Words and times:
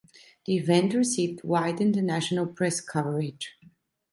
The 0.47 0.57
event 0.57 0.95
received 0.95 1.43
wide 1.43 1.79
international 1.79 2.47
press 2.47 2.81
coverage. 2.81 3.53